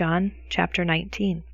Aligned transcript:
John 0.00 0.32
chapter 0.48 0.82
19. 0.82 1.44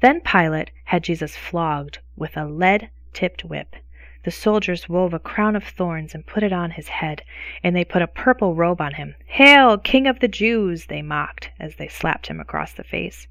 Then 0.00 0.20
Pilate 0.20 0.72
had 0.86 1.04
Jesus 1.04 1.36
flogged 1.36 2.00
with 2.16 2.36
a 2.36 2.44
lead 2.44 2.90
tipped 3.12 3.44
whip. 3.44 3.76
The 4.24 4.32
soldiers 4.32 4.88
wove 4.88 5.14
a 5.14 5.20
crown 5.20 5.54
of 5.54 5.62
thorns 5.62 6.12
and 6.12 6.26
put 6.26 6.42
it 6.42 6.52
on 6.52 6.72
his 6.72 6.88
head, 6.88 7.22
and 7.62 7.76
they 7.76 7.84
put 7.84 8.02
a 8.02 8.08
purple 8.08 8.56
robe 8.56 8.80
on 8.80 8.94
him. 8.94 9.14
Hail, 9.26 9.78
King 9.78 10.08
of 10.08 10.18
the 10.18 10.26
Jews! 10.26 10.86
they 10.86 11.00
mocked 11.00 11.52
as 11.60 11.76
they 11.76 11.86
slapped 11.86 12.26
him 12.26 12.40
across 12.40 12.72
the 12.72 12.82
face. 12.82 13.28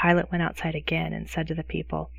Pilate 0.00 0.30
went 0.30 0.44
outside 0.44 0.76
again 0.76 1.12
and 1.12 1.28
said 1.28 1.48
to 1.48 1.54
the 1.56 1.64
people, 1.64 2.12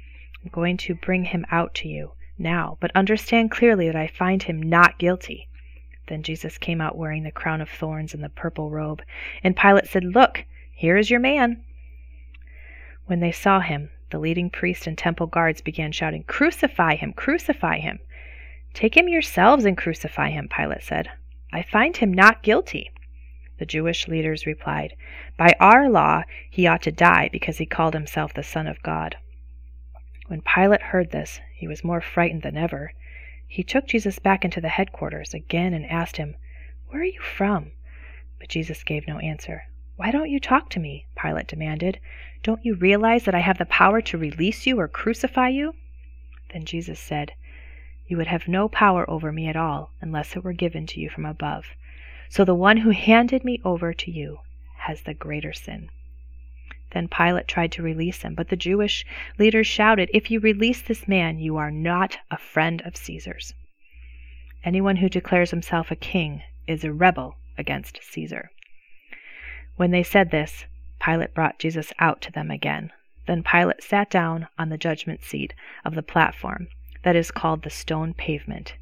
I'm 0.44 0.50
going 0.50 0.76
to 0.76 0.96
bring 0.96 1.24
him 1.24 1.46
out 1.52 1.74
to 1.76 1.88
you 1.88 2.12
now, 2.38 2.78
but 2.82 2.92
understand 2.94 3.50
clearly 3.50 3.86
that 3.88 3.96
I 3.96 4.08
find 4.08 4.44
him 4.44 4.62
not 4.62 5.00
guilty. 5.00 5.48
Then 6.08 6.22
Jesus 6.22 6.58
came 6.58 6.82
out 6.82 6.98
wearing 6.98 7.24
the 7.24 7.32
crown 7.32 7.62
of 7.62 7.70
thorns 7.70 8.14
and 8.14 8.22
the 8.22 8.28
purple 8.28 8.70
robe, 8.70 9.02
and 9.42 9.56
Pilate 9.56 9.88
said, 9.88 10.04
Look, 10.04 10.44
here 10.82 10.98
is 10.98 11.12
your 11.12 11.20
man. 11.20 11.64
When 13.06 13.20
they 13.20 13.32
saw 13.32 13.60
him, 13.60 13.92
the 14.10 14.18
leading 14.18 14.50
priests 14.50 14.88
and 14.88 14.98
temple 14.98 15.28
guards 15.28 15.62
began 15.62 15.92
shouting, 15.92 16.24
Crucify 16.24 16.96
him! 16.96 17.14
Crucify 17.14 17.78
him! 17.78 18.00
Take 18.74 18.98
him 18.98 19.08
yourselves 19.08 19.64
and 19.64 19.78
crucify 19.78 20.32
him, 20.32 20.50
Pilate 20.50 20.82
said. 20.82 21.12
I 21.54 21.62
find 21.62 21.96
him 21.96 22.12
not 22.12 22.42
guilty. 22.42 22.90
The 23.60 23.68
Jewish 23.68 24.08
leaders 24.08 24.48
replied, 24.48 24.96
By 25.38 25.54
our 25.60 25.88
law 25.88 26.24
he 26.50 26.66
ought 26.66 26.82
to 26.82 26.92
die 26.92 27.30
because 27.32 27.60
he 27.60 27.68
called 27.68 27.94
himself 27.94 28.34
the 28.34 28.42
Son 28.42 28.66
of 28.66 28.82
God. 28.82 29.18
When 30.30 30.42
Pilate 30.42 30.82
heard 30.82 31.12
this, 31.12 31.40
he 31.54 31.68
was 31.68 31.84
more 31.84 32.02
frightened 32.02 32.42
than 32.42 32.58
ever. 32.58 32.94
He 33.48 33.62
took 33.62 33.86
Jesus 33.86 34.18
back 34.18 34.44
into 34.44 34.60
the 34.60 34.70
headquarters 34.70 35.36
again 35.36 35.76
and 35.76 35.86
asked 35.86 36.18
him, 36.18 36.34
Where 36.88 37.04
are 37.04 37.06
you 37.06 37.22
from? 37.22 37.72
But 38.40 38.50
Jesus 38.50 38.84
gave 38.84 39.08
no 39.08 39.20
answer. 39.20 39.66
Why 40.02 40.10
don't 40.10 40.32
you 40.32 40.40
talk 40.40 40.70
to 40.70 40.80
me? 40.80 41.06
Pilate 41.16 41.46
demanded. 41.46 42.00
Don't 42.42 42.66
you 42.66 42.74
realize 42.74 43.26
that 43.26 43.36
I 43.36 43.40
have 43.42 43.60
the 43.60 43.68
power 43.68 44.02
to 44.02 44.18
release 44.18 44.66
you 44.66 44.80
or 44.80 44.88
crucify 44.88 45.50
you? 45.50 45.76
Then 46.52 46.66
Jesus 46.66 47.00
said, 47.00 47.34
you 48.08 48.18
would 48.18 48.26
have 48.26 48.48
no 48.48 48.68
power 48.68 49.08
over 49.08 49.32
me 49.32 49.48
at 49.48 49.56
all 49.56 49.92
unless 50.02 50.36
it 50.36 50.44
were 50.44 50.54
given 50.54 50.88
to 50.88 51.00
you 51.00 51.08
from 51.08 51.28
above. 51.28 51.66
So 52.30 52.44
the 52.44 52.56
one 52.56 52.78
who 52.78 52.90
handed 52.90 53.44
me 53.44 53.62
over 53.64 53.94
to 53.94 54.10
you 54.10 54.40
has 54.80 55.04
the 55.04 55.14
greater 55.14 55.54
sin. 55.54 55.92
Then 56.94 57.08
Pilate 57.08 57.48
tried 57.48 57.72
to 57.74 57.84
release 57.84 58.24
him, 58.24 58.34
but 58.34 58.50
the 58.50 58.56
Jewish 58.56 59.06
leaders 59.38 59.68
shouted, 59.68 60.10
If 60.16 60.32
you 60.32 60.40
release 60.40 60.82
this 60.82 61.08
man, 61.08 61.38
you 61.38 61.58
are 61.58 61.70
not 61.70 62.18
a 62.32 62.40
friend 62.40 62.82
of 62.86 62.98
Caesar's. 62.98 63.54
Anyone 64.64 64.96
who 64.96 65.10
declares 65.10 65.52
himself 65.52 65.92
a 65.92 65.96
king 65.96 66.42
is 66.66 66.84
a 66.84 66.92
rebel 66.92 67.36
against 67.56 68.00
Caesar. 68.02 68.50
When 69.78 69.92
they 69.92 70.04
said 70.04 70.32
this, 70.32 70.66
Pilate 71.00 71.34
brought 71.34 71.60
Jesus 71.60 71.94
out 72.00 72.22
to 72.22 72.32
them 72.32 72.52
again. 72.52 72.92
Then 73.26 73.44
Pilate 73.44 73.84
sat 73.84 74.10
down 74.10 74.48
on 74.58 74.70
the 74.70 74.78
judgment 74.78 75.24
seat 75.24 75.54
of 75.86 75.96
the 75.96 76.04
platform 76.04 76.68
that 77.04 77.16
is 77.16 77.32
called 77.32 77.64
the 77.64 77.70
stone 77.70 78.14
pavement. 78.14 78.76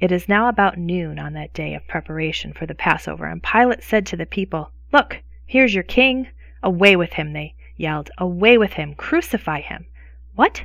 It 0.00 0.12
is 0.12 0.28
now 0.28 0.48
about 0.48 0.78
noon 0.78 1.18
on 1.18 1.32
that 1.32 1.52
day 1.52 1.74
of 1.74 1.86
preparation 1.88 2.52
for 2.52 2.66
the 2.66 2.74
Passover, 2.74 3.26
and 3.26 3.42
Pilate 3.42 3.82
said 3.82 4.06
to 4.06 4.16
the 4.16 4.26
people, 4.26 4.70
Look, 4.92 5.22
here's 5.44 5.74
your 5.74 5.82
king. 5.82 6.28
Away 6.62 6.94
with 6.96 7.14
him, 7.14 7.32
they 7.32 7.54
yelled. 7.76 8.10
Away 8.18 8.58
with 8.58 8.74
him. 8.74 8.94
Crucify 8.94 9.60
him. 9.60 9.86
What? 10.34 10.64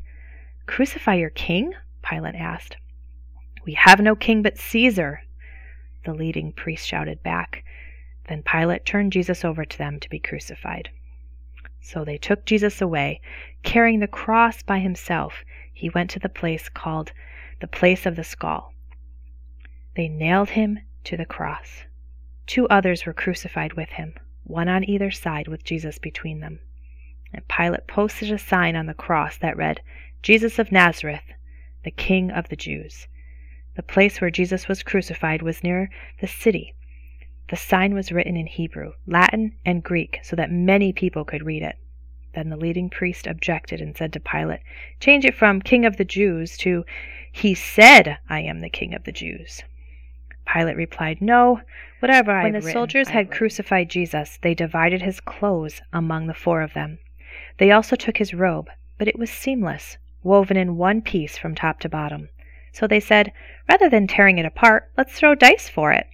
Crucify 0.68 1.16
your 1.16 1.32
king? 1.32 1.74
Pilate 2.04 2.36
asked. 2.36 2.78
We 3.66 3.74
have 3.74 4.00
no 4.00 4.16
king 4.16 4.42
but 4.42 4.58
Caesar, 4.58 5.24
the 6.06 6.14
leading 6.14 6.52
priest 6.52 6.88
shouted 6.88 7.24
back. 7.24 7.64
Then 8.28 8.44
Pilate 8.44 8.86
turned 8.86 9.12
Jesus 9.12 9.44
over 9.44 9.66
to 9.66 9.78
them 9.78 10.00
to 10.00 10.10
be 10.10 10.20
crucified. 10.20 10.90
So 11.82 12.06
they 12.06 12.18
took 12.18 12.46
Jesus 12.46 12.82
away, 12.82 13.20
carrying 13.64 14.00
the 14.00 14.08
cross 14.08 14.64
by 14.64 14.80
himself 14.80 15.44
he 15.74 15.90
went 15.90 16.10
to 16.12 16.20
the 16.20 16.30
place 16.30 16.70
called 16.70 17.12
the 17.60 17.68
place 17.68 18.06
of 18.06 18.16
the 18.16 18.24
skull. 18.24 18.74
They 19.96 20.08
nailed 20.08 20.52
him 20.52 20.80
to 21.04 21.18
the 21.18 21.26
cross. 21.26 21.84
Two 22.48 22.68
others 22.70 23.06
were 23.06 23.14
crucified 23.14 23.74
with 23.74 23.90
him, 23.90 24.14
one 24.44 24.70
on 24.70 24.88
either 24.88 25.12
side 25.12 25.48
with 25.48 25.64
Jesus 25.64 25.98
between 25.98 26.40
them. 26.40 26.60
And 27.34 27.48
Pilate 27.48 27.88
posted 27.88 28.32
a 28.32 28.38
sign 28.38 28.76
on 28.76 28.86
the 28.86 28.94
cross 28.94 29.38
that 29.38 29.58
read, 29.58 29.82
Jesus 30.22 30.60
of 30.60 30.72
Nazareth, 30.72 31.34
the 31.84 31.92
King 31.92 32.32
of 32.32 32.48
the 32.48 32.56
Jews. 32.56 33.08
The 33.76 33.84
place 33.84 34.22
where 34.22 34.30
Jesus 34.30 34.68
was 34.68 34.84
crucified 34.84 35.42
was 35.42 35.64
near 35.64 35.90
the 36.22 36.28
city. 36.28 36.76
The 37.54 37.58
sign 37.58 37.94
was 37.94 38.12
written 38.12 38.36
in 38.36 38.48
Hebrew, 38.48 38.94
Latin, 39.06 39.54
and 39.64 39.84
Greek 39.84 40.20
so 40.24 40.36
that 40.36 40.50
many 40.50 40.92
people 40.92 41.24
could 41.24 41.46
read 41.46 41.62
it. 41.62 41.78
Then 42.34 42.50
the 42.50 42.58
leading 42.58 42.90
priest 42.90 43.28
objected 43.28 43.80
and 43.80 43.96
said 43.96 44.12
to 44.14 44.20
Pilate, 44.20 44.62
Change 45.00 45.24
it 45.24 45.36
from 45.36 45.62
King 45.62 45.86
of 45.86 45.98
the 45.98 46.04
Jews 46.04 46.58
to 46.58 46.84
He 47.32 47.54
said, 47.54 48.18
I 48.28 48.40
am 48.40 48.62
the 48.62 48.72
King 48.72 48.96
of 48.96 49.04
the 49.04 49.12
Jews. 49.12 49.62
Pilate 50.52 50.76
replied, 50.76 51.22
No, 51.22 51.62
whatever 52.00 52.32
I 52.32 52.42
When 52.42 52.54
the 52.54 52.58
written, 52.58 52.74
soldiers 52.74 53.10
had 53.10 53.30
crucified 53.30 53.88
Jesus, 53.88 54.40
they 54.42 54.56
divided 54.56 55.04
his 55.04 55.20
clothes 55.20 55.80
among 55.94 56.26
the 56.26 56.34
four 56.34 56.64
of 56.64 56.74
them. 56.74 56.98
They 57.60 57.70
also 57.70 57.96
took 57.96 58.18
his 58.18 58.34
robe, 58.34 58.72
but 58.98 59.08
it 59.08 59.20
was 59.20 59.30
seamless, 59.30 60.00
woven 60.24 60.58
in 60.58 60.78
one 60.78 61.04
piece 61.04 61.38
from 61.38 61.54
top 61.54 61.80
to 61.82 61.88
bottom. 61.88 62.30
So 62.72 62.88
they 62.88 63.00
said, 63.00 63.32
Rather 63.70 63.90
than 63.90 64.08
tearing 64.08 64.40
it 64.40 64.46
apart, 64.48 64.90
let's 64.98 65.14
throw 65.14 65.36
dice 65.36 65.70
for 65.70 65.92
it. 65.92 66.08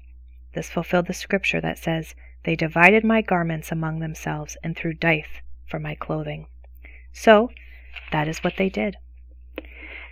This 0.54 0.70
fulfilled 0.70 1.08
the 1.08 1.14
scripture 1.14 1.62
that 1.62 1.78
says, 1.78 2.16
They 2.44 2.56
divided 2.56 3.04
my 3.04 3.22
garments 3.22 3.72
among 3.72 4.00
themselves 4.00 4.58
and 4.64 4.76
threw 4.76 4.94
dice 4.94 5.42
for 5.66 5.80
my 5.80 5.96
clothing. 5.96 6.48
So 7.14 7.52
that 8.12 8.28
is 8.28 8.44
what 8.44 8.58
they 8.58 8.70
did. 8.70 8.98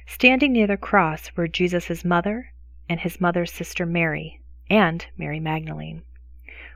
Standing 0.05 0.53
near 0.53 0.67
the 0.67 0.77
cross 0.77 1.31
were 1.35 1.47
Jesus' 1.47 2.05
mother 2.05 2.51
and 2.87 2.99
his 2.99 3.19
mother's 3.19 3.51
sister 3.51 3.85
Mary 3.85 4.39
and 4.69 5.05
Mary 5.17 5.39
Magdalene. 5.39 6.03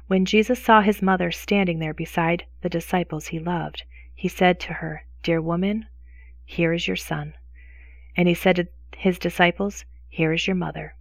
When 0.08 0.26
Jesus 0.26 0.62
saw 0.62 0.82
his 0.82 1.02
mother 1.02 1.32
standing 1.32 1.80
there 1.80 1.94
beside 1.94 2.46
the 2.62 2.70
disciples 2.70 3.28
he 3.28 3.40
loved, 3.40 3.84
he 4.14 4.28
said 4.28 4.60
to 4.62 4.74
her, 4.74 5.06
Dear 5.24 5.42
woman, 5.42 5.86
here 6.44 6.74
is 6.74 6.88
your 6.88 6.98
son. 6.98 7.34
And 8.18 8.28
he 8.28 8.34
said 8.34 8.58
to 8.58 8.68
his 8.98 9.18
disciples, 9.18 9.86
Here 10.10 10.34
is 10.34 10.46
your 10.46 10.56
mother. 10.56 10.96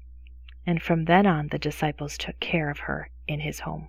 And 0.67 0.83
from 0.83 1.07
then 1.07 1.27
on, 1.27 1.49
the 1.49 1.59
disciples 1.59 2.19
took 2.19 2.39
care 2.41 2.71
of 2.71 2.81
her 2.81 3.11
in 3.27 3.41
his 3.41 3.61
home. 3.61 3.89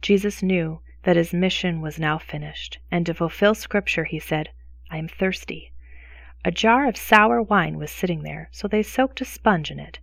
Jesus 0.00 0.42
knew 0.42 0.80
that 1.02 1.16
his 1.16 1.32
mission 1.32 1.80
was 1.80 1.98
now 1.98 2.18
finished, 2.18 2.78
and 2.90 3.06
to 3.06 3.14
fulfill 3.14 3.54
Scripture, 3.54 4.04
he 4.04 4.18
said, 4.18 4.50
I 4.90 4.98
am 4.98 5.08
thirsty. 5.08 5.72
A 6.44 6.50
jar 6.50 6.86
of 6.86 6.96
sour 6.96 7.42
wine 7.42 7.78
was 7.78 7.90
sitting 7.90 8.22
there, 8.22 8.48
so 8.52 8.68
they 8.68 8.82
soaked 8.82 9.20
a 9.20 9.24
sponge 9.24 9.70
in 9.70 9.80
it, 9.80 9.98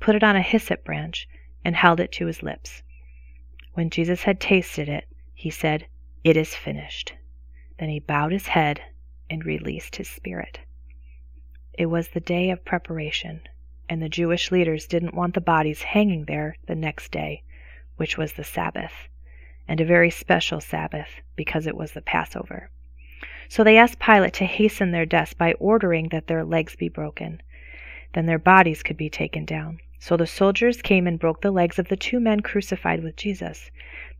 put 0.00 0.16
it 0.16 0.24
on 0.24 0.34
a 0.34 0.42
hyssop 0.42 0.84
branch, 0.84 1.28
and 1.64 1.76
held 1.76 2.00
it 2.00 2.12
to 2.12 2.26
his 2.26 2.42
lips. 2.42 2.82
When 3.74 3.90
Jesus 3.90 4.22
had 4.22 4.40
tasted 4.40 4.88
it, 4.88 5.06
he 5.34 5.50
said, 5.50 5.86
It 6.24 6.36
is 6.36 6.54
finished. 6.54 7.14
Then 7.78 7.88
he 7.88 8.00
bowed 8.00 8.32
his 8.32 8.48
head 8.48 8.80
and 9.28 9.44
released 9.44 9.96
his 9.96 10.08
spirit. 10.08 10.60
It 11.74 11.86
was 11.86 12.08
the 12.08 12.20
day 12.20 12.50
of 12.50 12.64
preparation, 12.64 13.42
and 13.88 14.02
the 14.02 14.08
Jewish 14.08 14.50
leaders 14.50 14.86
didn't 14.86 15.14
want 15.14 15.34
the 15.34 15.40
bodies 15.40 15.82
hanging 15.82 16.24
there 16.24 16.56
the 16.66 16.74
next 16.74 17.10
day, 17.12 17.42
which 17.96 18.18
was 18.18 18.32
the 18.32 18.44
Sabbath 18.44 19.08
and 19.68 19.80
a 19.80 19.84
very 19.84 20.10
special 20.10 20.60
Sabbath, 20.60 21.08
because 21.34 21.66
it 21.66 21.76
was 21.76 21.92
the 21.92 22.02
Passover. 22.02 22.70
So 23.48 23.64
they 23.64 23.76
asked 23.76 23.98
Pilate 23.98 24.34
to 24.34 24.44
hasten 24.44 24.90
their 24.90 25.06
deaths 25.06 25.34
by 25.34 25.54
ordering 25.54 26.08
that 26.08 26.26
their 26.26 26.44
legs 26.44 26.76
be 26.76 26.88
broken. 26.88 27.40
Then 28.12 28.26
their 28.26 28.38
bodies 28.38 28.82
could 28.82 28.96
be 28.96 29.10
taken 29.10 29.44
down. 29.44 29.80
So 29.98 30.16
the 30.16 30.26
soldiers 30.26 30.82
came 30.82 31.06
and 31.06 31.18
broke 31.18 31.40
the 31.40 31.50
legs 31.50 31.78
of 31.78 31.88
the 31.88 31.96
two 31.96 32.20
men 32.20 32.40
crucified 32.40 33.02
with 33.02 33.16
Jesus. 33.16 33.70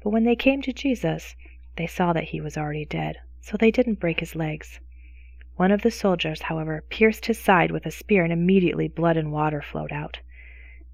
But 0.03 0.11
when 0.11 0.25
they 0.25 0.37
came 0.37 0.63
to 0.63 0.73
Jesus, 0.73 1.37
they 1.77 1.87
saw 1.87 2.13
that 2.13 2.25
he 2.25 2.41
was 2.41 2.57
already 2.57 2.85
dead, 2.85 3.19
so 3.41 3.57
they 3.57 3.71
didn't 3.71 4.01
break 4.01 4.21
his 4.21 4.35
legs. 4.35 4.81
One 5.57 5.73
of 5.73 5.83
the 5.83 5.91
soldiers, 5.91 6.43
however, 6.43 6.85
pierced 6.91 7.27
his 7.27 7.41
side 7.41 7.71
with 7.71 7.87
a 7.87 7.91
spear, 7.91 8.25
and 8.25 8.33
immediately 8.33 8.89
blood 8.89 9.17
and 9.17 9.33
water 9.33 9.63
flowed 9.63 9.93
out. 9.93 10.21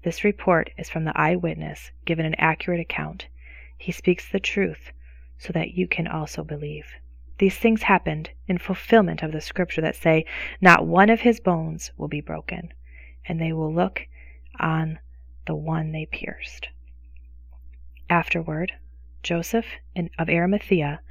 This 0.03 0.23
report 0.23 0.69
is 0.77 0.89
from 0.89 1.03
the 1.03 1.17
eyewitness, 1.17 1.91
given 2.05 2.25
an 2.25 2.35
accurate 2.35 2.79
account. 2.79 3.27
He 3.77 3.91
speaks 3.91 4.29
the 4.29 4.39
truth 4.39 4.93
so 5.37 5.51
that 5.51 5.73
you 5.73 5.87
can 5.87 6.07
also 6.07 6.45
believe. 6.45 6.85
These 7.39 7.57
things 7.57 7.83
happened 7.83 8.29
in 8.47 8.57
fulfillment 8.57 9.21
of 9.21 9.33
the 9.33 9.41
scripture 9.41 9.81
that 9.81 9.97
say, 9.97 10.25
Not 10.61 10.87
one 10.87 11.09
of 11.09 11.21
his 11.21 11.41
bones 11.41 11.91
will 11.97 12.07
be 12.07 12.21
broken, 12.21 12.73
and 13.25 13.41
they 13.41 13.51
will 13.51 13.73
look 13.73 14.07
on 14.59 14.99
the 15.45 15.55
one 15.55 15.91
they 15.91 16.05
pierced. 16.05 16.69
Afterward, 18.09 18.71
Joseph 19.23 19.65
of 20.17 20.29
Arimathea, 20.29 21.01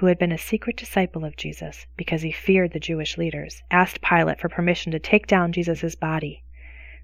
who 0.00 0.06
had 0.06 0.18
been 0.18 0.32
a 0.32 0.38
secret 0.38 0.78
disciple 0.78 1.26
of 1.26 1.36
Jesus 1.36 1.86
because 1.94 2.22
he 2.22 2.32
feared 2.32 2.72
the 2.72 2.80
Jewish 2.80 3.18
leaders, 3.18 3.62
asked 3.70 4.00
Pilate 4.00 4.40
for 4.40 4.48
permission 4.48 4.90
to 4.92 4.98
take 4.98 5.26
down 5.26 5.52
Jesus' 5.52 5.94
body. 5.94 6.42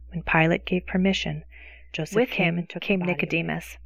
When 0.09 0.23
Pilate 0.23 0.65
gave 0.65 0.87
permission, 0.87 1.45
Joseph 1.93 2.17
with 2.17 2.31
came 2.31 2.57
him 2.57 2.67
came 2.81 3.03
Nicodemus, 3.03 3.77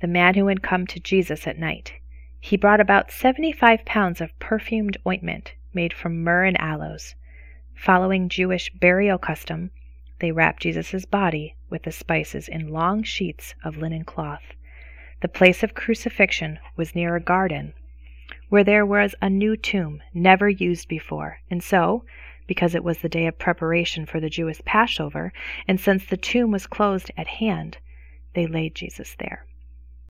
the 0.00 0.06
man 0.06 0.34
who 0.34 0.46
had 0.46 0.62
come 0.62 0.86
to 0.86 1.00
Jesus 1.00 1.48
at 1.48 1.58
night. 1.58 1.94
he 2.38 2.56
brought 2.56 2.78
about 2.78 3.10
seventy 3.10 3.50
five 3.50 3.84
pounds 3.84 4.20
of 4.20 4.38
perfumed 4.38 4.96
ointment 5.04 5.54
made 5.74 5.92
from 5.92 6.22
myrrh 6.22 6.44
and 6.44 6.60
aloes. 6.60 7.16
Following 7.74 8.28
Jewish 8.28 8.70
burial 8.74 9.18
custom, 9.18 9.72
they 10.20 10.30
wrapped 10.30 10.62
Jesus' 10.62 11.04
body 11.04 11.56
with 11.68 11.82
the 11.82 11.90
spices 11.90 12.46
in 12.46 12.68
long 12.68 13.02
sheets 13.02 13.56
of 13.64 13.78
linen 13.78 14.04
cloth. 14.04 14.54
The 15.20 15.26
place 15.26 15.64
of 15.64 15.74
crucifixion 15.74 16.60
was 16.76 16.94
near 16.94 17.16
a 17.16 17.20
garden 17.20 17.74
where 18.52 18.64
there 18.64 18.84
was 18.84 19.14
a 19.22 19.30
new 19.30 19.56
tomb 19.56 20.02
never 20.12 20.46
used 20.46 20.86
before, 20.86 21.38
and 21.50 21.62
so, 21.62 22.04
because 22.46 22.74
it 22.74 22.84
was 22.84 22.98
the 22.98 23.08
day 23.08 23.26
of 23.26 23.38
preparation 23.38 24.04
for 24.04 24.20
the 24.20 24.28
Jewish 24.28 24.60
Passover, 24.66 25.32
and 25.66 25.80
since 25.80 26.04
the 26.04 26.18
tomb 26.18 26.50
was 26.50 26.66
closed 26.66 27.10
at 27.16 27.26
hand, 27.26 27.78
they 28.34 28.46
laid 28.46 28.74
Jesus 28.74 29.16
there. 29.18 29.46